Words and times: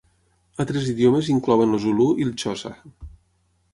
Altres 0.63 0.87
idiomes 0.93 1.29
inclouen 1.33 1.77
el 1.79 1.83
zulu 1.85 2.07
i 2.25 2.29
el 2.31 2.35
xosa. 2.45 2.73